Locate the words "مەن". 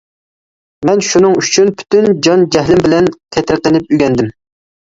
0.89-1.03